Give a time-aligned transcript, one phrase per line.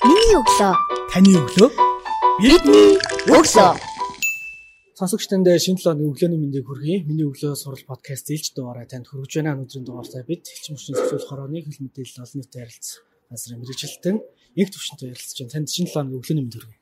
[0.00, 0.72] Миний өглөө.
[1.12, 1.68] Таны өглөө.
[2.40, 2.94] Бидний
[3.28, 3.72] өглөө.
[4.96, 7.04] Сонсогчтонд шинэ 7 оны өглөөний мэндийг хүргэе.
[7.04, 9.60] Миний өглөө сурал подкаст ээлж дугаараа танд хүргэж байна.
[9.60, 14.16] Өнөөдрийн дугаартай бид элчин хүчний зөвшөөрөл хорооны хөл мэдээлэл олон нийтэд харилцах газрын мэрэгчлэлтэн
[14.56, 15.52] яг төвшөнтэй ярилцж байна.
[15.52, 16.79] Танд шинэ 7 оны өглөөний мэнд хүргэе.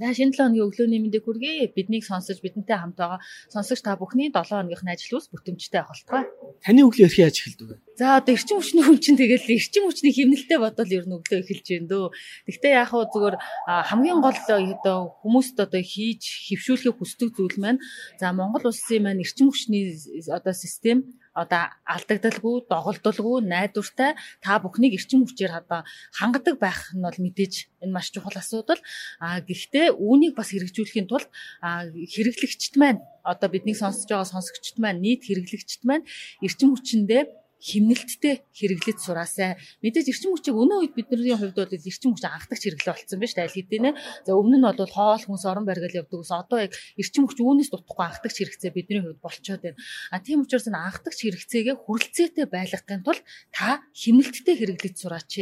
[0.00, 1.72] За шинэ 7 өдрийн өглөөний мэндийг хүргэе.
[1.76, 3.20] Биднийг сонсож бидэнтэй хамт байгаа
[3.52, 6.24] сонсогч та бүхний 7 хоногийнхны ажил үйлс бүтэмжтэй холтгой.
[6.64, 7.76] Таны өглөө эрхий яаж эхэлдэг вэ?
[8.00, 11.66] За одоо эрчим хүчний хүн чинь тэгэл эрчим хүчний хэмнэлтэд бодвол ер нь өглөө эхэлж
[11.68, 12.06] байна дөө.
[12.48, 13.36] Гэхдээ яг хөө зүгээр
[13.68, 17.80] хамгийн гол одоо хүмүүст одоо хийж хөвшүүлэхийг хүсдэг зүйл маань
[18.16, 19.92] за Монгол улсын маань эрчим хүчний
[20.32, 25.80] одоо систем одоо алдагдaltaгүй, доголдолгүй, найдвартай та бүхнийг эрчим хүчээр одоо
[26.12, 28.80] хангадаг байх нь бол мэдээж энэ маш чухал асуудал.
[29.20, 31.28] А гэхдээ үүнийг бас хэрэгжүүлэхийн тулд
[31.60, 36.04] хэрэглэгчд маань одоо биднийг сонсож байгаа сонсогчд маань нийт хэрэглэгчд маань
[36.44, 39.54] эрчим хүчиндээ химнэлттэй хэрэглэж сураасай.
[39.86, 43.46] Мэдээж эрчим хүчийг өнөө үед бидний хувьд бол эрчим хүч анхдагч хэрэглээ болсон шүү дээ
[43.46, 43.90] аль хэдийнэ.
[44.26, 47.70] За өмнө нь бол хоол хүнс орон баргал явдаг ус одоо яг эрчим хүч үүнээс
[47.70, 49.78] дутхгүй анхдагч хэрэгцээ бидний хувьд болцоод байна.
[50.10, 53.22] А тийм учраас энэ анхдагч хэрэгцээгээ хүрэлцээтэй байлгахын тулд
[53.54, 55.32] та химнэлттэй хэрэглэж сураач.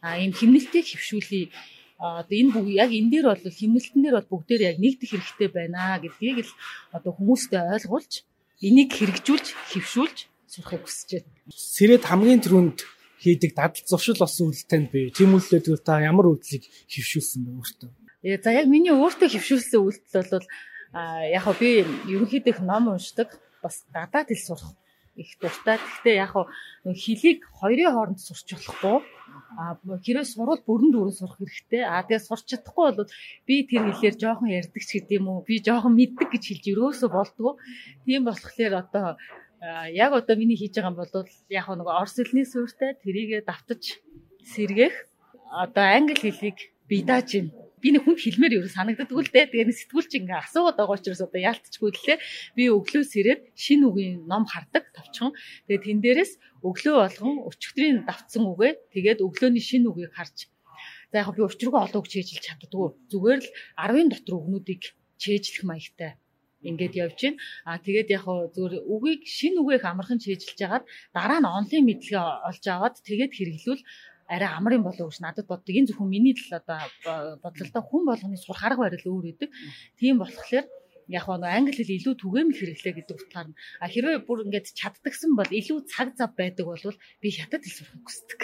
[0.00, 1.44] А ийм химнэлтийг хөвшүүлээ
[2.00, 6.00] одоо энэ бүх яг энэ дээр бол химнэлтэн дээр бол бүгдээр яг нэгдэх хэрэгтэй байна
[6.00, 6.52] гэдгийг л
[6.96, 8.12] одоо хүмүүстээ ойлгуулж
[8.60, 10.18] энийг хэрэгжүүлж хөвшүүлж
[10.50, 11.30] сурахыг хүсэж байна.
[11.50, 12.78] Сэрэд хамгийн түрүүнд
[13.20, 15.10] хийдэг дадал зуршил болсон үйлдэл танд бий.
[15.10, 17.90] Тийм үйлдэлүүд та ямар үйлдэлийг хөвшүүлсэн бэ өөртөө?
[18.22, 20.46] Яа за яг миний өөртөө хөвшүүлсэн үйлдэл бол
[21.32, 21.70] яг хөө би
[22.12, 23.28] ерөнхийдөө их ном уншдаг
[23.62, 24.72] бас гадаад хэл сурах
[25.16, 25.80] их дуртай.
[25.80, 26.44] Гэхдээ яг хөө
[26.92, 29.00] хөлийг хоёрын хооронд сурч болохгүй.
[29.56, 31.82] А хэрвээ сурвал бүрэн дүүрэн сурах хэрэгтэй.
[31.84, 33.10] А тэгээ сурч чадахгүй бол
[33.48, 35.44] би тэр хэлээр жоохон ярьдаг ч гэдэм үү.
[35.48, 37.56] Би жоохон мэддэг гэж хэлж өрөөсө болдгоо.
[38.04, 39.06] Тийм болохоор одоо
[39.60, 44.00] яг одоо миний хийж байгаа бол яг нэг орс хэлний суурьтай тэрийгэ давтаж
[44.44, 44.94] сэргэх
[45.50, 47.46] одоо англи хэлийг бидааж юм.
[47.80, 49.52] Би нэг хүн хэлмээр юу санагддаггүй л дээ.
[49.52, 52.18] Тэгээ сэтгүүлч ингээ асуугаад байгаа учраас одоо яалтчгүй лээ.
[52.56, 55.32] Би өглөө сэрээд шин үгийн ном хардаг товчхон.
[55.68, 56.32] Тэгээ тэн дээрээс
[56.64, 60.48] өглөө болгон өчигдрийн давтсан үгээ тэгээд өглөөний шин үгийг харж
[61.12, 62.88] за яг би учиргүй олон үг чийжилж чаддгүй.
[63.12, 64.82] Зүгээр л 10-ын дотор үгнүүдийг
[65.20, 66.18] чийжлэх маягтай
[66.70, 67.38] ингээд явж байна.
[67.68, 70.84] А тэгээд яг зүгээр үгийг шин үгийг амархан чийжилж хагаад
[71.14, 73.82] дараа нь онлайн мэдлэгээ олж аваад тэгээд хэрэглүүл
[74.28, 75.74] арай амрын болов гэж надад боддог.
[75.74, 79.50] Энэ зөвхөн миний л одоо бодлолтой хүн болгоны сурах арга барил өөр өгдөг.
[79.98, 80.66] Тийм болохоор
[81.08, 85.38] яг нь англи хэл илүү түгээмэл хэрэглээ гэдэг утгаар нь а хэрвээ бүр ингээд чаддагсан
[85.38, 86.82] бол илүү цаг зав байдаг бол
[87.22, 88.40] би хятад хэл сурахыг хүсдэг.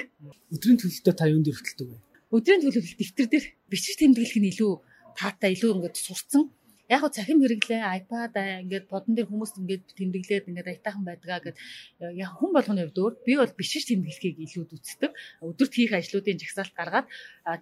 [0.54, 1.98] Өдрийн төлөлтөд та юунд өртөлдөг вэ?
[2.30, 4.72] Өдрийн төлөвлөлт дэвтэр дээр бичиж тэмдэглэх нь илүү
[5.18, 6.42] таатай илүү ингээд сурцсан
[6.92, 8.34] яг хөө цахим хэрэглээ iPad
[8.68, 11.56] ингээд бодон дээр хүмүүс ингээд тэмдэглээд ингээд аятайхан байдгаа гэд
[12.20, 15.12] яг хүн болгоны хувьд өөр би бол бишиж тэмдэглэхийг илүү үздэг.
[15.40, 17.06] Өдөрт хийх ажлуудын жагсаалт гаргаад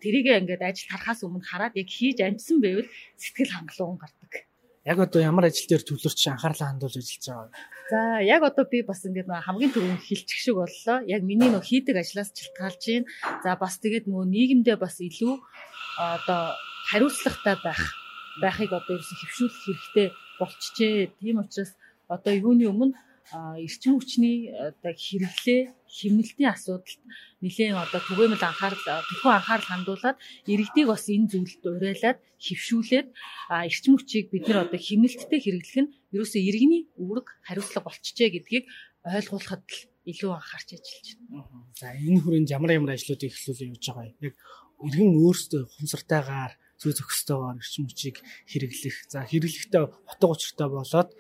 [0.03, 4.51] тэрийгээ ингээд ажил тарахаас өмнө хараад яг хийж амжсан байвал сэтгэл хангалуун гардаг.
[4.83, 7.53] Яг одоо ямар ажил дээр төвлөрч анхаарлаа хандуулж ажиллаж байгаа вэ?
[7.93, 11.05] За яг одоо би бас ингээд хамгийн түрүүнд хилчих шиг боллоо.
[11.05, 13.07] Яг миний нөх хийдэг ажлаас чилтгаалж байна.
[13.45, 15.37] За бас тэгээд нөгөө нийгэмдээ бас илүү
[16.01, 16.57] одоо
[16.89, 17.83] хариуцлагатай байх
[18.43, 20.09] байхыг одоо ерөөсө хөвшүүлэх хэрэгтэй
[20.41, 21.13] болчихжээ.
[21.21, 21.73] Тийм учраас
[22.09, 22.97] одоо юуны өмнө
[23.63, 27.01] эрчим хүчний одоо хэрэглээ хэмнэлтийн асуудалд
[27.43, 30.17] нэлээд одоо түгээмэл анхаарал тэрхүү анхаарал хандуулад
[30.51, 33.09] иргэдийг бас энэ зүйлд уриалаад хөвшүүлээд
[33.71, 38.65] эрчим хүчийг бид нар одоо хэмнэлттэй хэрэглэх нь ерөөсөө иргэний үүрэг хариуцлага болчихжээ гэдгийг
[39.07, 39.79] ойлгуулахад л
[40.13, 41.45] илүү анхаарч ажиллаж байна.
[41.79, 44.19] За энэ хүрээнд ямар ямар ажлуудыг эхлүүлээ явж байгаа юм.
[44.29, 44.35] Яг
[44.87, 48.17] иргэн өөрсдөө хумсартайгаар зүй зохистойгоор эрчим хүчийг
[48.49, 48.97] хэрэглэх.
[49.13, 51.11] За хэрэглэхдээ утга учиртай болоод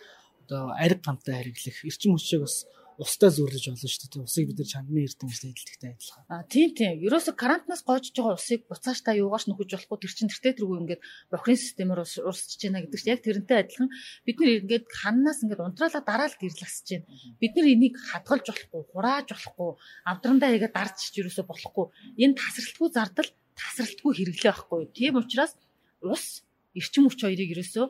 [0.48, 2.64] одоо ариг гамтай хэрэглэх эрчим хүчийг бас
[3.00, 4.28] устай зүрлэж болно шүү дээ.
[4.28, 6.24] Усыг бид нар чандмын эрдэмтэд эдэлдэгтэй адилхан.
[6.28, 7.00] А тийм тийм.
[7.00, 11.02] Ерөөсө карантинаас гоожж байгаа усыг буцааш та юугаарч нөхөж болохгүй тэр чин тэртээ тэргүй ингээд
[11.32, 13.88] бохрын системээр урсчихж байна гэдэг чинь яг тэрнтэй адилхан
[14.28, 17.08] бид нар ингээд ханнаас ингээд унтраалаа дараалт ирлэгсэж байна.
[17.40, 19.70] Бид нар энийг хадгалж болохгүй, хурааж болохгүй,
[20.04, 21.86] авдрандаа игээ дарж ерөөсө болохгүй.
[22.20, 24.80] Энэ тасралтгүй зардал тасралтгүй хэрэглээ байхгүй.
[24.92, 25.56] Тийм учраас
[26.04, 26.44] ус
[26.76, 27.86] эрчим хүч хоёрыг ерөөсөө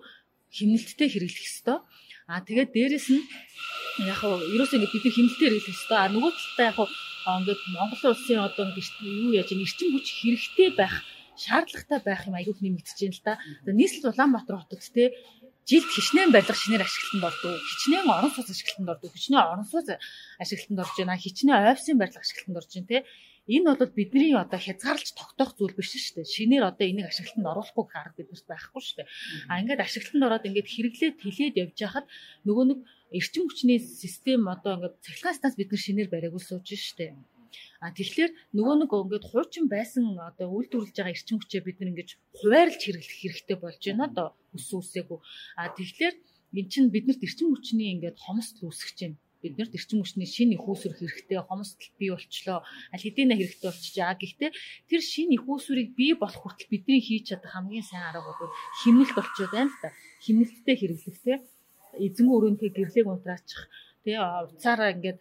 [0.54, 1.78] хэмнэлттэй хэрэглэх ёстой.
[2.30, 3.26] А тэгээд дээрэс нь
[4.06, 5.98] яг хөө ерөөсөө ингэ бид хэмнэлттэй хэрэглэх ёстой.
[6.00, 6.88] А нөгөө талдаа яг хөө
[7.40, 10.94] ингээд Монгол улсын одоо юу яаж эрчим хүч хэрэгтэй байх
[11.36, 13.32] шаардлагатай байх юм аягүй нэмэгдэж байна л да.
[13.68, 15.12] Нийслэл Улаанбаатар хотод те
[15.68, 17.60] жилд хичнээн барилга шинээр ашиглалтанд ордог.
[17.60, 19.10] Хичнээн орон сууц ашиглалтанд ордог.
[19.14, 19.88] Хичнээн орон сууц
[20.42, 21.16] ашиглалтанд орж байна.
[21.16, 22.98] Хичнээн ойвсын барилга ашиглалтанд орж байна те.
[23.50, 26.34] Энэ бол бидний одоо хязгаарлаж тогтоох зүйл биш шүү дээ.
[26.36, 29.08] Шинээр одоо энийг ашиглалтанд оруулахгүй гэх арга биднэрт байхгүй шүү дээ.
[29.50, 32.06] А ингээд ашиглалтанд ороод ингээд хэрэглээд тэлээд явж хахад
[32.46, 32.78] нөгөө нэг
[33.18, 37.12] эрчим хүчний систем одоо ингээд цахилгааснаас бид нар шинээр бариагуул сууж шүү дээ.
[37.82, 42.10] А тэгэхээр нөгөө нэг ингээд хуучин байсан одоо үйлдвэрлэж байгаа эрчим хүчээ бид нэг ингэж
[42.38, 45.18] хуваарлж хэрэглэх хэрэгтэй болж байна одоо өссөн үсээгүй.
[45.58, 46.14] А тэгэхээр
[46.58, 50.94] эн чинь биднэрт эрчим хүчний ингээд хомсдол үүсгэж байна биднэрт эрчим хүчний шинэ их үүсвэр
[50.96, 52.60] хэрэгтэй хомсдол бий болчлоо.
[52.92, 54.14] Аль хэдийнэ хэрэгтэй болчихжээ.
[54.20, 54.50] Гэхдээ
[54.88, 58.52] тэр шинэ их үүсвэрийг бий болох хүртэл бидний хийж чадах хамгийн сайн арга бол
[58.84, 59.88] химнэлт болчиход байна л да.
[60.24, 61.36] Химнэлттэй хэрэглэхтэй
[61.98, 63.66] эзэн өрөөнтэй гэрлэг унтраачих
[64.04, 64.20] тэгээ
[64.56, 65.18] уцаараа ингээд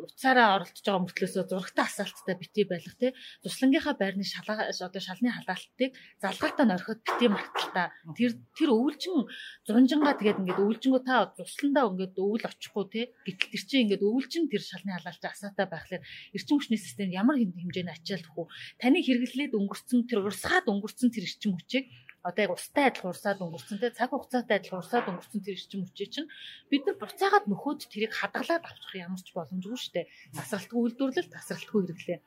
[0.00, 3.10] уцаараа оролдож байгаа мөртлөөсөө зурагтай асаалттай бити байлах тий
[3.44, 5.90] туслангийнхаа байрны шалгаа одоо шалны халаалтыг
[6.22, 7.86] залгаатаа норхоод бити марталтаа
[8.16, 9.28] тэр тэр өвлжин
[9.68, 14.44] зунжингаа тэгээд ингээд өвлжингөө та тусландаа ингээд өвөл очихгүй тий гэтэл тэр чинь ингээд өвлжин
[14.48, 16.02] тэр шалны халаалт асаатай байхлаар
[16.32, 18.46] эрчим хүчний системд ямар хэмжээний ачаалдах уу
[18.80, 21.84] таны хэрэглээд өнгөрцөн тэр урсгаад өнгөрцөн тэр эрчим хүчийг
[22.22, 26.08] одоо яг устай адилхан урсаад өнгөрцөн те цаг хугацаатай адилхан урсаад өнгөрцөн тэр эрчим хүчээ
[26.14, 26.28] чинь
[26.70, 30.06] бид нар буцаагаад нөхөд тэрийг хадгалаад авчих ямар ч боломжгүй шүү дээ.
[30.38, 32.20] Тасралтгүй үйлдвэрлэл, тасралтгүй хэрэглээ.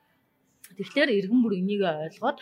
[0.76, 2.38] Тэгэхээр иргэн бүр энийг ойлгоод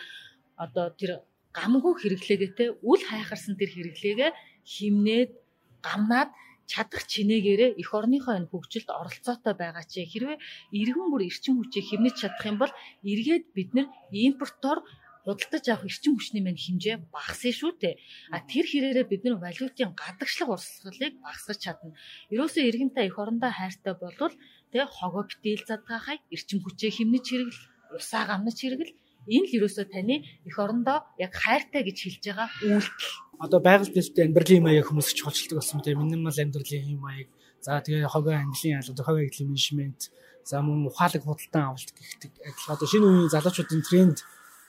[0.59, 1.11] одоо тэр
[1.55, 4.31] гамгүй хэрэглээгээ те үл хайхарсан тэр хэрэглээгээ
[4.67, 5.31] химнээд
[5.79, 6.31] гамнаад
[6.65, 10.41] чадах чинээгээрээ эх орныхоо энэ хөгжилд оролцоотой байгаа чи хэрвээ
[10.81, 12.73] иргэн бүр эрчим хүчийг хэмнэж чадах юм бол
[13.05, 14.79] эргээд бид нар импортоор
[15.25, 17.95] худалдаж авах эрчим хүчний мань хэмжээ багасна шүү дээ.
[18.29, 21.97] А тэр хэрээрээ бид нар валютын гадагшлаг урсгалыг багасгаж чадна.
[22.29, 24.35] Ерөөсөө иргэнтэй эх орондоо хайртай болвол
[24.69, 27.61] тэг хогоо битэл задгаахай эрчим хүчээ хэмнэж хэрэгэл,
[27.97, 28.93] усаа гамнаж хэрэгэл
[29.25, 33.13] энэ л ерөөсөө таны эх орондоо яг хайртай гэж хэлж байгаа үйлдэл.
[33.41, 37.29] Одоо байгаль дэвтэ амьдралын маяг хүмүүс ч холцдог болсон тийм минимал амьдралын маяг.
[37.65, 40.13] За тэгээ хогоо английн алга, хогоо эдлийн менежмент,
[40.45, 44.17] за мөн ухаалаг худалдан авалт гэх адилхан одоо шинэ үеийн залуучуудын тренд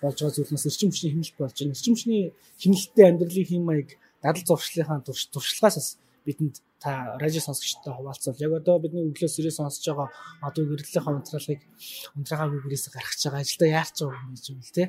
[0.02, 1.74] болж байгаа зүйлнээс эрчим хүчний хэмнэлт болж байна.
[1.76, 2.22] Эрчим хүчний
[2.60, 3.88] хэмнэлттэй амьдралын хэм маяг
[4.22, 5.88] дадал зуршлынхаа туршлагаас бас
[6.26, 10.08] бидэнд та радио сонсогчтой хуваалцвал яг одоо бидний өглөөс ирээ сонсож байгаа
[10.42, 11.62] одоо гэрлэлийнхаа унтраалгыг
[12.18, 14.88] унтраагаа гүгрээс гаргаж байгаа ажилдаа яарч байгаа юм гэж юм л тий.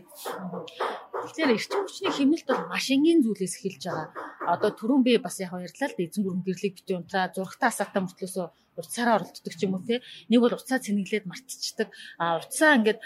[1.23, 4.26] Тэгэхээр эрчим хүчний хэмнэлт бол маш энгийн зүйлээс эхэлж байгаа.
[4.47, 8.01] Одоо түрүүн би бас яг ярьлаа л да эзэн гүрэн гэрлийг бити унтраа зургатаа асаатаа
[8.07, 8.47] мөртлөөсөө
[8.79, 9.99] уцаараа оролддог ч юм уу те.
[10.31, 11.89] Нэг бол уцаа цэнэглээд мартчихдаг.
[12.21, 12.99] А уцаа ингээд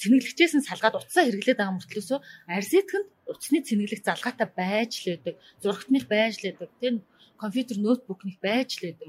[0.00, 2.18] цэнэглэгчээс нь салгаад уцаа хэрэглээд байгаа мөртлөөсөө
[2.48, 5.34] арзэтгэнд уцны цэнэглэх залгаатай байж л байдаг.
[5.60, 6.70] Зурагтных байж л байдаг.
[6.80, 6.88] Те
[7.36, 9.08] компьютер ноутбукных байж л байдаг.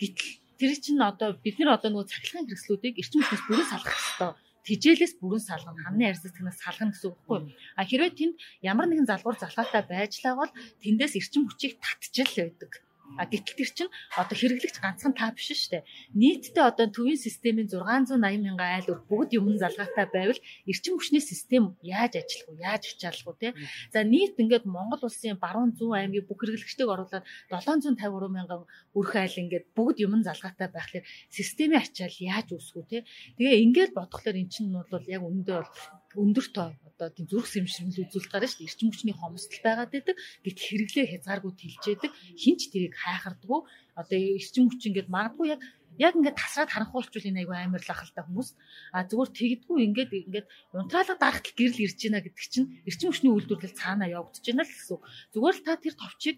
[0.00, 4.32] Гэтэл тэр чинь одоо бид нар одоо нөгөө цахилгаан хэрэгслүүдийг эрчим хүчнээс бүрэн салгах хэрэгтэй
[4.66, 7.40] тижээлээс бүрэн салгана хамны арьслагнаас салгана гэсэн үг байхгүй?
[7.78, 12.72] А хэрвээ тэнд ямар нэгэн залгуур залгаатай байжлаа бол тэндээс эрчим хүчийг татчих л байдаг.
[13.20, 15.88] А гэтэл тэр чинь одоо хэрэглэгч ганцхан та биш шүү дээ.
[16.16, 21.76] Нийтдээ одоо төвийн системийн 680 мянган айл өр бүгд юм залгаатай байвал эрчим хүчний систем
[21.84, 22.62] яаж ажиллах вэ?
[22.64, 23.52] Яаж ачаалах вэ?
[23.92, 28.64] За нийт ингээд Монгол улсын баруун зүүн аймгийн бүх хэрэглэгчтэйг оруулаад 753 мянган
[28.96, 33.04] өрх айл ингээд бүгд юм залгаатай байхлаар системийн ачаал яаж үүсэх вэ?
[33.36, 36.70] Тэгээ ингээд бодглохлоор эн чинь бол яг өндөө бол өндөр тоо
[37.02, 38.68] одоо тийм зүрх сэмшрэмл үзүүлэх гараа шүү дээ.
[38.70, 40.16] Эрчим хүчний хомсдол байгаад байдаг.
[40.44, 42.12] Гэт хэрэглээ хязгааргүй тэлжээдэг.
[42.38, 43.60] Хинч тэрийг хайхардгүй.
[43.98, 45.60] Одоо эрчим хүч ингээд магадгүй яг
[45.98, 48.48] яг ингээд тасраад харанхуулчвал энэ айгүй амар лахалтай хүмүүс
[48.96, 53.76] а зүгээр тэгдэггүй ингээд ингээд унтраалга дарахтал гэрэл ирж байна гэдэг чинь эрчим хүчний үйлдвэрлэл
[53.76, 54.98] цаанаа явагдаж байна л гэсэн.
[55.36, 56.36] Зүгээр л та тэр товчийг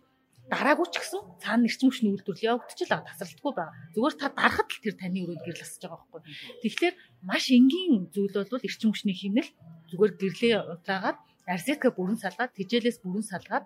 [0.52, 3.76] дараагүй ч гэсэн цаана эрчим хүчний үйлдвэрлэл явагдчихлаа тасралтгүй байгаа.
[3.96, 6.20] Зүгээр та дарахад л тэр таны өрөөнд гэрэл асаж байгаа байхгүй.
[6.60, 6.94] Тэгэхээр
[7.28, 9.50] маш энгийн зүйл бол эрчим хүчний хэмнэл
[9.88, 11.18] зүгээр гэрлээ утраагаад
[11.48, 13.64] арзетка бүрэн салгаад тижээлээс бүрэн салгаад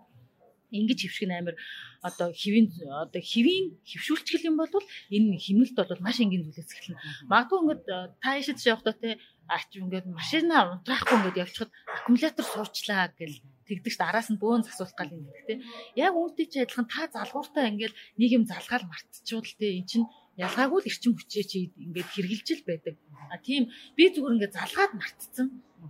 [0.70, 1.56] ингэж хөвшгэн амир
[2.04, 2.66] одоо хэвийн
[3.04, 4.70] одоо хэвийн хөвшүүлчих юм бол
[5.08, 7.00] энэ химнэлт бол маш энгийн зүйлээс эхэлнэ.
[7.32, 7.82] Магадгүй ингээд
[8.22, 9.10] та яшид явахдаа те
[9.48, 15.12] ач ингээд машина унтраахгүй ингээд явчихад аккумулятор суучлаа гэл тэгдэгч араас нь бөөн засуулах гал
[15.12, 15.54] юм гэдэг те.
[16.00, 20.06] Яг үүнтэй чи адилхан та залгууртаа ингээд нэг юм залгаал мартчихвол те эн чинь
[20.40, 22.94] ялгаагүй л эрчим хүчээ чи ингээд хэрглэж л байдаг.
[23.28, 25.46] А тийм би зүгээр ингээд залгаад мартцсан.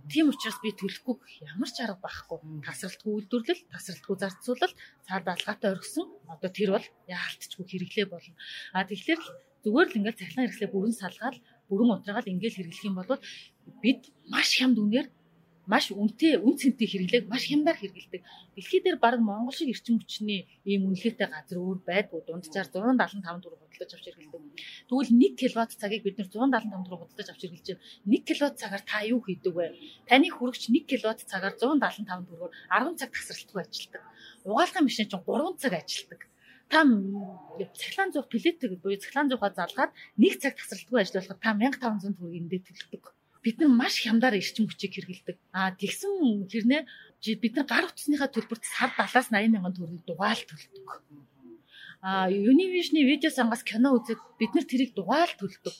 [0.09, 1.15] Тийм учраас би төлөхгүй
[1.49, 2.37] ямар ч арга байхгүй.
[2.65, 6.07] Тасралтгүй үйлдвэрлэл, тасралтгүй зарцуулалт, цаад алгаатай оргисон.
[6.29, 8.33] Одоо тэр бол яалтчгүй хэрэглээ болно.
[8.73, 9.21] А тэгэхээр
[9.65, 11.37] зүгээр л ингээд цахилгаан хэрэгслээ бүрэн салгаад
[11.69, 13.21] бүрэн утраагаад ингээд хэрэглэх юм бол
[13.83, 15.07] бид маш хямд үнээр
[15.71, 18.21] маш үнэтэй үн цэнтэй хэрэглээг маш хямдар хэрэгэлдэг.
[18.57, 23.61] Дэлхий дээр баг Монгол шиг эрчим хүчний ийм үнэлгээтэй газар өөр байдгүй дунджаар 175 төгрөг
[23.61, 24.41] худалдаж авч хэрэгэлдэг.
[24.89, 27.85] Тэгвэл 1 кВт цагийг бид нэр 175 төгрөг худалдаж авч хэрэглэж байна.
[28.09, 29.65] 1 кВт цагаар та юу хийдэг вэ?
[30.09, 34.03] Таны хүрэгч 1 кВт цагаар 175 төгрөгөөр 10 цаг тасралтгүй ажилладаг.
[34.49, 36.21] Угаалгын машин чинь 3 цаг ажилладаг
[36.69, 36.85] та
[37.77, 42.61] цахилгаан зуух плетик буюу цахилгаан зуухаа залгаад нэг цаг тасралтгүй ажиллуулахад та 1500 төгрөг эндээ
[42.61, 43.03] төлдөг
[43.43, 45.37] бид нар маш хямдаар эрчим хүчийг хэрэгэлдэг.
[45.55, 46.81] Аа тэгсэн хэрнээ
[47.39, 50.85] бид нар гар утасныхаа төлбөрт сар 70-аас 80 мянган төгрөгийг дугаал төлдөг.
[52.03, 55.75] Аа Univision-ы видео сангаас кино үзээд бид нар тэрийг дугаал төлдөг.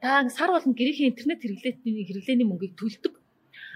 [0.00, 3.14] Та сар болгон гэрийнхээ интернет хэрэглээний хэрэглээний мөнгийг төлдөг.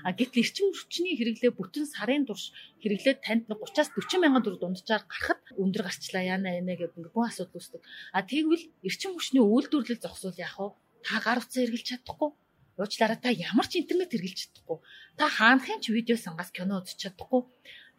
[0.05, 2.53] А гэтэл эрчим хүчний хэрэглээ бүтэн сарын турш
[2.85, 7.27] хэрэглээд танд 30-аас 40 мянган төгрөг дунджаар гарахад өндөр гарчлаа яана яана гэдэг ингээ бүх
[7.33, 7.83] асуудал үүсдэг.
[8.13, 10.69] А тэгвэл эрчим хүчний үйлдвэрлэл зогсвол яах вэ?
[11.07, 12.31] Та гар утсаа эргэлж чадахгүй.
[12.77, 14.79] Уучлаарай та ямар ч интернет хэрэглэж чадахгүй.
[15.19, 17.43] Та хаанхын ч видео сангаас кино үзэж чадахгүй.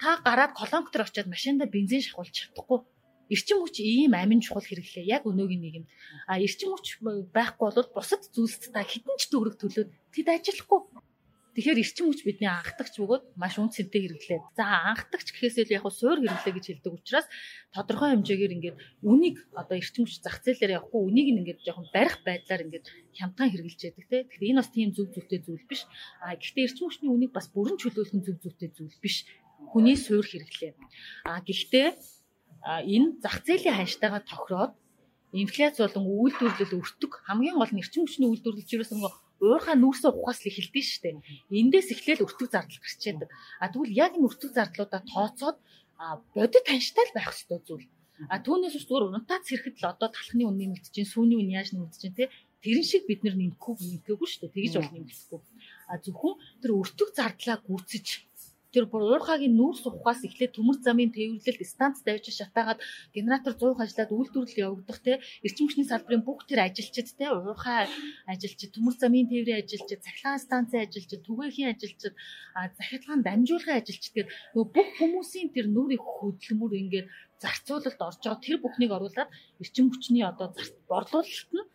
[0.01, 2.79] Та гараад колонктор очиод машинда бензин шахуулж чадахгүй
[3.29, 5.87] эрчим хүч ийм амин чухал хэрэглээ яг өнөөгийн нийгэмд.
[6.31, 7.03] А эрчим хүч
[7.35, 10.79] байхгүй бол бусад зүйлс та хідэн ч төгрөг төлөөд тэд ажиллахгүй.
[11.57, 14.39] Тэгэхээр эрчим хүч бидний анхдагч бөгөөд маш үнцэнтэй хэрэглээ.
[14.53, 17.25] За анхдагч гэхээс илүү яг суур хэрэглээ гэж хэлдэг учраас
[17.73, 22.61] тодорхой хэмжээгээр ингээд үнийг одоо эрчим хүч зах зээлээр явахгүй үнийг ингээд жоохон барих байдлаар
[22.61, 22.85] ингээд
[23.17, 24.17] хямдхан хэрэгжилж яадаг те.
[24.29, 25.81] Тэгэхээр энэ бас тийм зөв зөвтэй зүйл биш.
[26.21, 29.25] А гэхдээ эрчим хүчний үнийг бас бүрэн чөлөөлөх нь зөв зөвтэй зүйл биш.
[29.73, 30.77] Хүний суур хэрэглээ.
[31.25, 31.89] А гэхдээ
[32.85, 34.77] энэ зах зээлийн ханштайгаа тохироод
[35.33, 40.39] инфляц болон үйлдвэрлэл өртөг хамгийн гол нь эрчим хүчний үйлдвэрлэлч ерөөс нөгөө уурхаа нүүрсээ ухаас
[40.41, 41.15] л эхэлдэг шүү дээ.
[41.59, 43.29] Эндээс эхлээл өртөг зардал гарч яадаг.
[43.61, 45.57] А тэгвэл яг энэ өртөг зардлуудаа тооцоод
[46.33, 47.87] бодит ханштай л байх ёстой зүйл.
[48.33, 51.69] А түүнээс ч зүгээр унтаад сэрэхэд л одоо талхны үн нэмэгдэж чинь, сүүний үн яаж
[51.73, 52.25] нэмэгдэж чинь те
[52.65, 54.55] тэрэн шиг бид нар нэмэхгүй нэмэхгүй шүү дээ.
[54.57, 55.39] Тэгэж бол нэмэхгүй.
[55.85, 58.05] А зөвхөн тэр өртөг зардлаа гүйцэж
[58.73, 62.83] тэр уурхагийн нүүрс ухаас эхлээд төмөр замын тээвэрлэлд станц давж шатаагаад
[63.15, 65.13] генератор 100 ажиллаад үйлдвэрлэл явагдах те
[65.45, 67.87] эрчим хүчний салбарын бүх тэр ажилчид те уурхай
[68.33, 72.13] ажилчид төмөр замын тээврийн ажилчид цахилгаан станцын ажилчид түгээхийн ажилчид
[72.79, 77.07] захидлагын дамжуулгын ажилчид гэдэг нөгөө бүх хүмүүсийн тэр нүрийн хөдөлмөр ингээд
[77.41, 78.45] зарцуулалт орж байгаа.
[78.45, 79.29] Тэр бүхнийг оруулаад
[79.61, 80.47] эрчим хүчний одоо
[80.89, 81.69] борлуулалт нь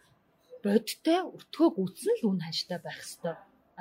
[0.64, 3.34] бодтой өртгөө гүйцэн л үн ханштай байх ёстой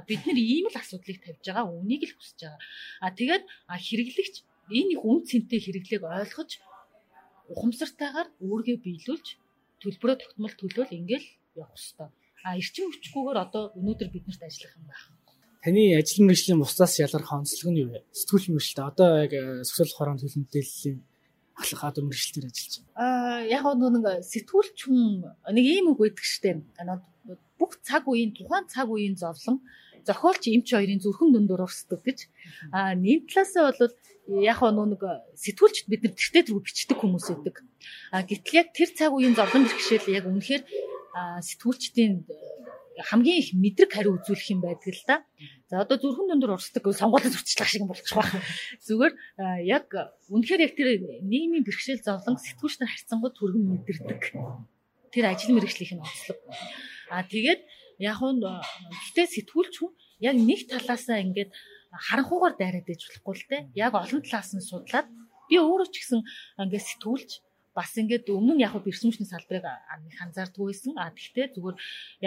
[0.08, 2.62] бид нар ийм л асуудлыг тавьж байгаа үнийг л хүсэж байгаа.
[3.06, 4.36] А тэгээд хэрэглэгч
[4.78, 6.52] энэ их үн цэнтэй хэрэглээг ойлгож
[7.52, 9.28] ухамсартайгаар өөргөө биелүүлж
[9.82, 11.28] төлбөрөө тогтмол төлөөл ингээл
[11.60, 12.10] явах хэрэгтэй.
[12.46, 15.22] А эрчим хүчгүйгээр одоо өнөөдөр биднэрт ажиллах юм байна.
[15.62, 18.02] Таны ажил мэргэжлийн бусдаас ялгарх онцлог нь юу вэ?
[18.18, 18.90] Сэтгүүл мэргэжлээ.
[18.90, 20.98] Одоо яг сексуал хорон төлөв мэдээллийн
[21.54, 22.90] ахлах одоо мэргэжилтээр ажиллаж байна.
[22.98, 25.22] Аа яг нэг сэтгүүлч хүн
[25.54, 26.66] нэг ийм үг байдаг штеп.
[27.62, 29.62] Бүх цаг үеийн тухайн цаг үеийн зовлон
[30.07, 32.31] зохиолч эмч хоёрын зүрхэн дүндуур урсдаг гэж.
[32.71, 33.93] А нэг талаасаа бол
[34.43, 35.03] яг хоо нэг
[35.35, 37.57] сэтгүүлчд бид нар тэртээ тэргүй бичдэг хүмүүс байдаг.
[38.15, 40.63] А гэтэл яг тэр цаг үеийн зовлон бэрхшээл яг үнэхээр
[41.43, 42.27] сэтгүүлчдийн
[42.97, 45.17] хамгийн их мэдрэг хариу үзүүлэх юм байдаг л да.
[45.69, 48.33] За одоо зүрхэн дүндуур урсдаг сонгуульд зурчлах шиг болчих واخ.
[48.89, 49.15] Зүгээр
[49.69, 49.87] яг
[50.33, 50.89] үнэхээр яг тэр
[51.21, 54.23] нийгмийн бэрхшээл зовлон сэтгүүлч нар харьцангуй түргэн мэдэрдэг.
[55.13, 56.39] Тэр ажил мэргэжлийнх нь онцлог.
[57.13, 57.61] А тэгээд
[58.02, 59.92] яг нь гэтээ сэтгүүлч хүн
[60.28, 61.52] яг нэг талаасаа ингээд
[62.08, 63.62] харанхуугаар дайраад ээж болохгүй л дээ.
[63.86, 65.08] Яг олон талаас нь судлаад
[65.50, 66.22] би өөрөө ч гэсэн
[66.64, 67.32] ингээд сэтгүүлч
[67.76, 69.66] бас ингээд өмнө нь яг хөө бэрсэмжний салбарыг
[70.24, 70.94] анзаардгүй байсан.
[71.00, 71.78] А тэгтээ зүгээр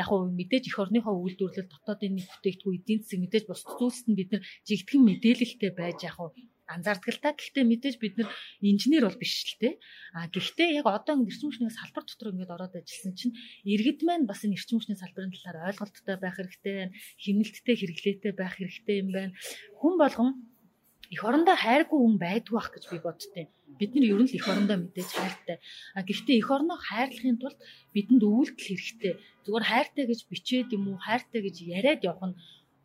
[0.01, 4.19] яг хөө мэдээж эх орныхоо үйлдвэрлэл дотоодын нэг бүтээгдэхүүн эдийн засаг мэдээж бус зүйлсэд нь
[4.19, 6.31] бид нар жигтгэн мэдээлэлтэй байж яг хөө
[6.67, 7.37] анзаардаг л та.
[7.37, 8.29] Гэхдээ мэдээж бид нар
[8.61, 9.69] инженер бол биш л те.
[10.17, 13.37] А гэхдээ яг одоо ингэ эрчим хүчний салбар дотор ингээд ороод ажилласан чинь
[13.69, 18.97] иргэд маань бас энэ эрчим хүчний салбарын талаар ойлголттой байх хэрэгтэй, хэмнэлттэй хэрэглээтэй байх хэрэгтэй
[19.03, 19.37] юм байна.
[19.81, 20.31] Хүн болгон
[21.13, 23.43] эх орондоо хайргүй хүн байдгүй байх гэж би боддتي.
[23.79, 25.59] Бид нар ер нь л эх орондоо мэдээж хайртай.
[25.95, 27.59] А гэхдээ эх орноо хайрлахын тулд
[27.95, 29.15] бидэнд өвөлдөл хэрэгтэй.
[29.45, 32.39] Зүгээр хайртай гэж бичээд юм уу, хайртай гэж яриад явах нь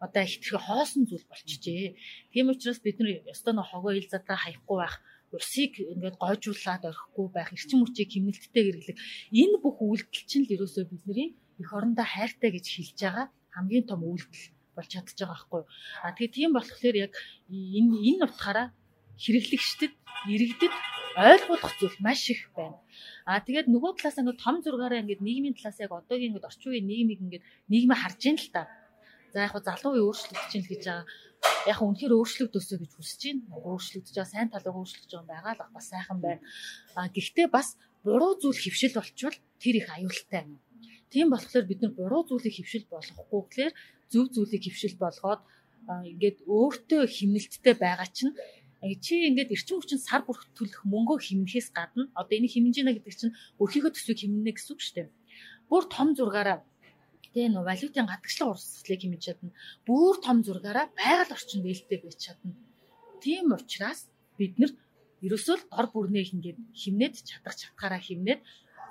[0.05, 1.95] одоо хитрхи хоосон зүйл болчихжээ.
[2.31, 4.95] Тийм учраас бид нар ёстой нэг хогоо ил задраа хаяхгүй байх
[5.37, 8.97] усыг ингээд гойжуулаад орхихгүй байх, эрчим хүчийг хэмнэлттэй хэрэглэх
[9.29, 11.29] энэ бүх үйлдэл чинь л ерөөсөө бидний
[11.61, 15.63] эх орондоо хайртай гэж хэлж байгаа хамгийн том үйлдэл болж чадчих байгаа байхгүй.
[16.01, 17.13] А тэгээ тийм болохоор яг
[17.51, 18.67] энэ энэ утгаараа
[19.21, 19.93] хэрэглэгчдэд,
[20.33, 20.73] иргэдэд
[21.19, 22.79] ойлгуулах зүйл маш их байна.
[23.27, 26.87] А тэгээд нөгөө талаас ингээд том зургаараа ингээд нийгмийн талаас яг одоогийн ингээд орчин үеийн
[26.87, 28.71] нийгмийг ингээд нийгмээ харж ийн л та.
[29.33, 31.05] За яг залуу үе өөрчлөгдөж чинь гэж байгаа.
[31.69, 33.62] Яг үнэхээр өөрчлөгдөөсөө гэж хүсэж байна.
[33.69, 36.41] Өөрчлөгдөж байгаа сайн талаа өөрчлөгдөж байгаа байгаа л бас сайхан байна.
[36.98, 40.45] А гэхдээ бас буруу зүйл хөвшил болчвол тэр их аюултай.
[41.13, 43.74] Тийм болохоор бид нар буруу зүйлийг хөвшил болгохгүй гэхээр
[44.12, 45.41] зөв зүйлийг хөвшил болгоод
[45.89, 48.33] ингээд өөртөө химнэлттэй байгаа чинь
[49.03, 53.36] чи ингээд эрчим хүчин сар бүрх төлөх мөнгөө хэмнэхээс гадна одоо энэ хэмжээнэ гэдэг чинь
[53.59, 55.07] өөрхийгөө төсвийг хэмнэнэ гэсэн үг шүү дээ.
[55.69, 56.63] Бүр том зургаараа
[57.33, 59.53] Тэгээ нөө валютын гадагшлаг урсгалыг хэмжиж чадна.
[59.86, 62.57] Бүр том зургаараа байгаль орчинд ээлтэй байж чадна.
[63.21, 64.71] Тийм учраас бид нар
[65.21, 68.41] ерөөсөө л дор бүрнээ ингээд химнээд чадах чатгаараа химнээд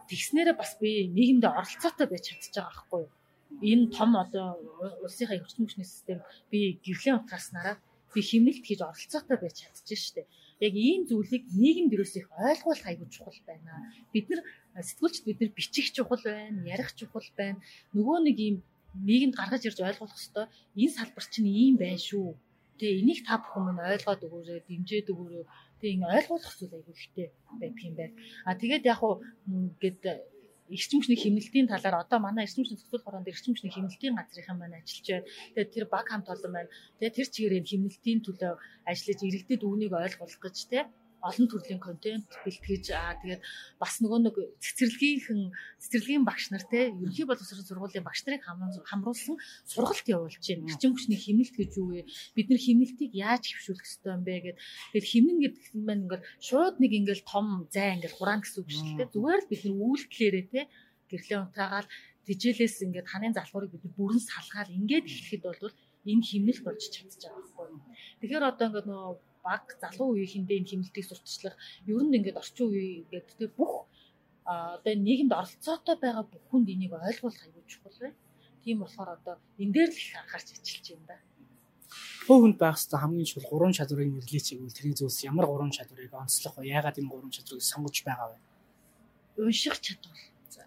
[0.08, 3.12] тэгснээрээ бас би нийгэмдээ оролцоотой байж чадчих байгаа байхгүй юу?
[3.70, 4.46] Энэ том одоо
[5.04, 6.18] улсынхаа эрчим хүчний систем
[6.52, 7.76] би гэвлэн утгааснараа
[8.12, 10.22] би химнэлт хийж оролцоотой байж чадчих штэ.
[10.66, 13.72] Яг ийм зүйлийг нийгэмд юус их ойлгуулах аягүй чухал байна.
[14.12, 14.40] Бид нар
[14.88, 17.62] сэтгүүлчд бид нар бичих чухал байна, ярих чухал байна.
[17.94, 18.56] Нөгөө нэг ийм
[19.06, 20.50] нийгэмд гаргаж ирж ойлгуулах хэвээр
[20.82, 22.34] энэ салбар чинь ийм байна шүү.
[22.78, 25.44] Тэгээ энийг та бүхэн минь ойлгоод өгөөрэй, дэмжиж өгөөрэй.
[25.78, 27.26] Тэгээ ингэ ойлгуулах зүйл аягүй ихтэй
[27.58, 28.14] байдаг юм байна.
[28.46, 29.14] А тэгээд яг уу
[29.82, 30.02] гээд
[30.74, 34.78] эрчим хүчний хэмнэлтийн талаар одоо манай эрчим хүчний зөвлөл хороонд эрчим хүчний хэмнэлтийн газрынхан маань
[34.78, 35.26] ажиллаж байна.
[35.54, 36.70] Тэгээд тэр баг хамт олон байна.
[36.98, 38.52] Тэгээд тэр чигээр хэмнэлтийн төлөө
[38.90, 40.80] ажиллаж иргэдэд үүнийг ойлгуулах гэж те
[41.22, 43.42] олон төрлийн контент бэлтгэж аа тэгээд
[43.82, 45.40] бас нөгөө нэг цэцэрлэгийнхэн
[45.82, 50.70] цэцэрлэгийн багш нар те ерөнхий боловсрол сургуулийн багш нарыг хамруулсан сургалт явуулж байна.
[50.70, 52.06] Эрчим хүчний химнэлт гэж юу вэ?
[52.38, 54.56] Бид нар химнэлтийг яаж хөвшүүлэх ёстой юм бэ гэд
[54.94, 58.70] тэгээд химнэн гэдэг нь маань ингээд шууд нэг ингээд том зай ингээд хураан гэсэн үг
[58.70, 59.14] шүү дээ.
[59.14, 60.60] Зүгээр л бид нар үйлдэлээрээ те
[61.10, 61.88] гэрлээ унтраагаал
[62.28, 65.72] тижээлээс ингээд ханын залхуурыг бид бүрэн салгаал ингээд эхлэхэд бол
[66.04, 67.66] энэ химнэл болж чадчих байгаа байхгүй.
[68.20, 69.12] Тэгэхээр одоо ингээд нөгөө
[69.46, 73.88] баг залуу үеийнхэндээ энэ хэмнэлтийг сурталчлах ер нь ингээд орчин үе гэдэг тэг бүх
[74.48, 78.12] одоо нийгэмд оролцоотой байгаа бүх хүнд энийг ойлгуулах аюул чухал бай.
[78.64, 81.16] Тийм болохоор одоо энэ дээр л их анхаарч ажиллаж байна да.
[82.24, 86.12] Бүх хүнд байх хэвээр хамгийн чухал гурван чадварыг нэрлэе чивэл тэрний зүйлс ямар гурван чадварыг
[86.16, 86.72] онцлох вэ?
[86.72, 88.38] Яагаад энэ гурван чадварыг сонгож байгаа вэ?
[89.44, 90.18] Унших чадвар.
[90.48, 90.64] За.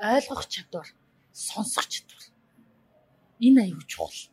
[0.00, 0.88] Ойлгох чадвар,
[1.32, 2.24] сонсох чадвар.
[3.36, 4.32] Энэ аюул чухал.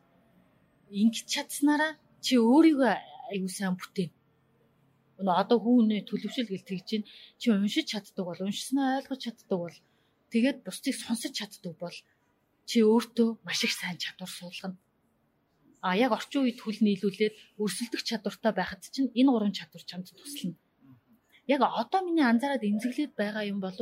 [0.92, 2.96] Ингэж чадсанараа чи өөрийгөө
[3.32, 4.12] аюу сайн бүтээн.
[5.20, 7.10] Өнөө одоо хүүний төлөвшил гэл тэгж чинь
[7.42, 9.78] чи уншиж чаддаг бол уншснаа ойлгож чаддаг бол
[10.34, 11.98] тэгээд бусдыг сонсож чаддаг бол
[12.70, 14.78] чи өөртөө маш их сайн чадвар суулгана.
[15.82, 20.58] А яг орчин үед хүл нийлүүлээд өрсөлдөх чадвартай байхад чинь энэ гурван чадвар чамд туслана.
[21.48, 23.78] Яг одоо миний анзаараад эмзэглээд байгаа юм бол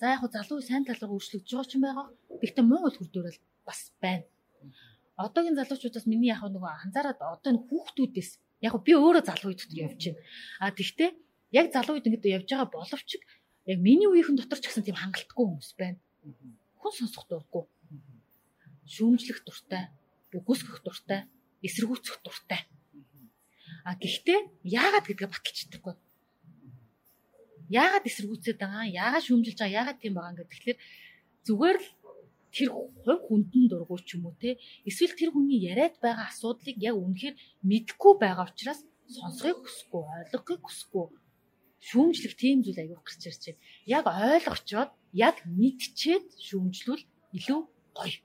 [0.00, 2.06] за яг залуу сайн талаар өөрчлөгдөж байгаа ч юм байгаа.
[2.40, 4.24] Гэхдээ муу хүрдүүрэл бас байна.
[5.20, 8.30] Одоогийн залуучуудаас миний яг нөгөө анзаараад одоо энэ хүүхдүүдээс
[8.64, 10.20] Яг би өөрөө залуу үед дотор явж байна.
[10.60, 11.12] А тэгвэл
[11.52, 13.10] яг залуу үед ингээд явж байгаа боловч
[13.68, 16.00] яг миний үеийнхэн дотор ч гэсэн тийм хангалтгүй хүмүүс байна.
[16.80, 17.64] Хүн сонсох дурггүй.
[18.88, 19.88] Шүүмжлэх дуртай,
[20.32, 21.24] гүсгэх дуртай,
[21.64, 22.60] эсэргүүцэх дуртай.
[23.84, 25.94] А гэхдээ яагаад гэдгээ баталж чадахгүй.
[27.72, 30.52] Яагаад эсэргүүцээд байгаа, яагаад шүүмжилж байгаа, яагаад тийм байгаа гэдэг.
[30.52, 30.78] Тэгэхээр
[31.48, 31.88] зүгээр л
[32.54, 34.50] тэр хувь хүндэн дургуй ч юм уу те
[34.88, 37.34] эсвэл тэр хүний яриад байгаа асуудлыг яг үнэхээр
[37.68, 38.80] мэдэхгүй байгаа учраас
[39.14, 41.06] сонсохыг хүсэхгүй ойлгохыг хүсэхгүй
[41.88, 43.60] шүүмжлэх тийм зүйл аягүй гарч ирж байна.
[43.96, 47.04] Яг ойлгочоод яг мэдчихэд шүүмжлүүл
[47.36, 47.60] илүү
[47.92, 48.18] гоё.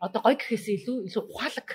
[0.00, 1.68] Одоо гоё гэхээс илүү илүү ухаалаг.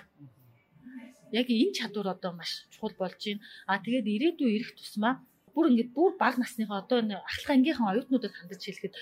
[1.29, 3.45] Яг энэ чадвар одоо маш чухал болж байна.
[3.69, 5.21] А тэгээд ирээдүйн ирэх тусмаа
[5.53, 6.97] бүр ингээд бүр баг насныхаа одоо
[7.29, 8.93] ахлах ангийнхан оюутнуудад хандаж хэлэхэд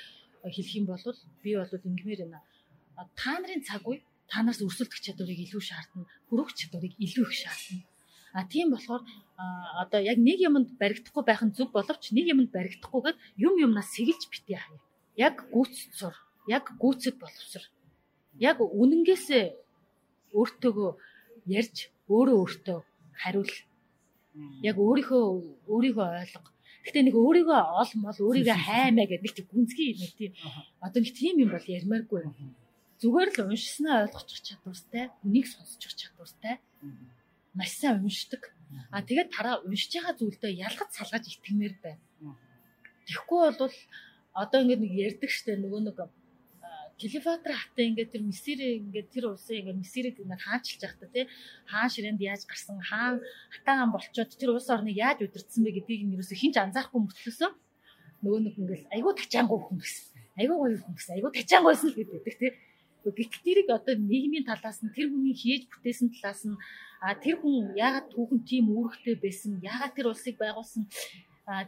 [0.52, 1.04] хэлэх юм бол
[1.44, 2.42] би бол ингэмээр байна.
[3.16, 7.84] Та нарын цаг үе та нараас өрсөлдөх чадварыг илүү шаардна, хөрөх чадварыг илүү их шаардна.
[8.34, 9.02] А тийм болохоор
[9.82, 14.24] одоо яг нэг юмд баригдахгүй байх нь зөв боловч нэг юмд баригдахгүйгээд юм юмнаас сэгэлж
[14.30, 14.84] битээ хаяа.
[15.16, 17.64] Яг гүйцэд сур, яг гүйцэд боловср.
[18.38, 19.46] Яг үнэнгээсээ
[20.38, 20.92] өөртөөгөө
[21.60, 21.78] ярьж
[22.12, 22.80] өөрөө өөртөө
[23.22, 23.54] хариул.
[24.62, 25.24] Яг өөрийнхөө
[25.72, 26.42] өөрийгөө ойлго
[26.88, 30.32] Гэтэ нэг өөрийгөө ол мол өөрийгөө хаймаа гэдэг нэг гүнзгий нэг тийм
[30.80, 32.23] одоо нэг тийм юм бол ярмааргүй.
[33.04, 36.63] Зүгээр л уншснаа ойлгочих чадвартай, үнийг сонсчих чадвартай.
[37.54, 38.56] Маш сайн уншдаг.
[38.89, 42.02] А тэгээд тараа уншиж байгаа зүйлдээ ялгаж салгаж итгэмээр байна.
[43.06, 43.76] Тэгэхгүй бол
[44.34, 45.97] одоо ингээд нэг ярддаг штэ нөгөө нэг
[46.98, 51.26] Клеопатра хатаа ингээд тэр Мессирийг ингээд тэр улсын ингээд Мессирийг ингээд хаанчилж явах та тий
[51.70, 52.82] хаан ширээнд яаж гарсан?
[52.82, 53.22] Хаан
[53.54, 57.52] хатаагаан болчоод тэр улс орныг яаж удирдсан бэ гэдгийг нь юусе хинч анзаарахгүй мөртлөөсөө
[58.26, 59.94] нөгөө нэг ингээд айгүй тачаангуй хүмүүс
[60.42, 62.52] айгүй гоё хүмүүс айгүй тачаангуйсэн л гэдэг тий
[63.08, 66.60] Гэтэл одоо нийгмийн талаас нь тэр хүний хийж бүтээсэн талаас нь
[67.00, 69.52] а тэр хүн яагаад түүхэн тийм үүрэгтэй байсан?
[69.64, 70.84] Яагаад тэр улсыг байгуулсан?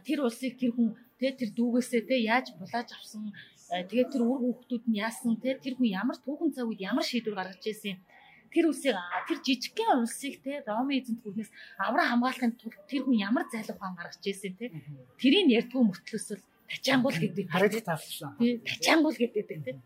[0.04, 3.32] Тэр улсыг тэр хүн тэ тэр дүүгээсээ тэ яаж булааж авсан
[3.70, 5.54] тэгээд тэр үр хүүхдүүд нь яасан те?
[5.62, 8.02] Тэр хүн ямар түүхэн цаг үед ямар шийдвэр гаргаж ирсэн?
[8.50, 8.98] Тэр үлсийг
[9.30, 10.62] тэр жижигхэн улсыг те?
[10.66, 14.74] Роми эзэнт гүрнээс авраа хамгаалахын тулд тэр хүн ямар зайлах ухаан гаргаж ирсэн те?
[15.22, 17.46] Тэрийг ярьдгүй мөртлөөсөл тачаангуул гэдэг.
[17.46, 18.34] Харагдаж таалсан.
[18.42, 19.78] Тий тачаангуул гэдэг те?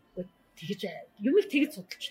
[0.55, 0.81] Тэгэж
[1.21, 2.03] юм их тэгж судалж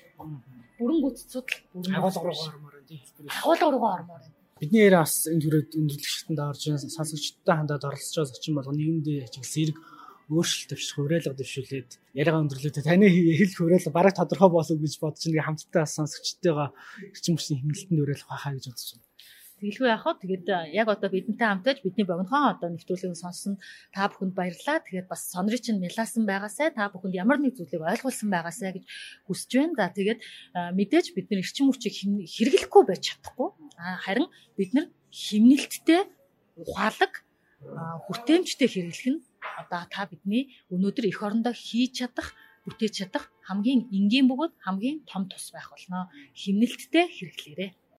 [0.79, 3.01] бүрэн гүц судал бүрэн агуулга руу ормоор тий
[3.41, 4.23] агуулга руу ормоор.
[4.61, 9.55] Бидний яриа бас энэ төрөд өндөрлөгчтөнд орж сонсогчдод хандаад оролцож байгаа зочин болго нийгэмдээ ажигласан
[9.55, 9.79] зэрэг
[10.33, 15.45] өөрчлөлт төвших хураалга дэвшүүлээд яриагаа өндөрлөөд таны хэл хураалга бараг тодорхой болов гэж бодож нэг
[15.45, 16.69] хамтдаа сонсогчтойгоо
[17.13, 19.09] эрчим хүчний хэмнэлтэнд уриалах байхаа гэж бодож байна.
[19.65, 20.13] Тэгэлгүй яах вэ?
[20.21, 23.57] Тэгээд яг одоо бидэнтэй хамтаж бидний богинохон одоо нэвтрүүлгийг сонсон
[23.97, 24.85] та бүхэнд баярлалаа.
[24.85, 28.85] Тэгээд бас сонрыг чинь мэлаасан байгаасай та бүхэнд ямар нэг зүйлийг ойлгуулсан байгаасай гэж
[29.25, 29.79] хүсэж байна.
[29.81, 30.21] За тэгээд
[30.77, 33.49] мэдээж бид нар эрчим хүчийг хэрэглэхгүй байж чадахгүй.
[34.05, 36.03] Харин бид нар химнэлттэй
[36.61, 37.24] ухаалаг
[38.05, 39.25] хүртээмжтэй хэрэглэх нь
[39.61, 42.29] одоо та бидний өнөөдөр эх орондоо хийж чадах
[42.65, 46.09] бүтээж чадах хамгийн энгийн бөгөөд хамгийн том тус байх болно.
[46.41, 47.71] Химнэлттэй хэрэглээрээ.